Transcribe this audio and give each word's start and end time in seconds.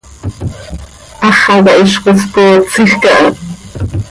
Háxaca 1.23 1.71
hizcoi 1.81 2.17
spootsij 2.23 2.93
caha. 3.01 3.27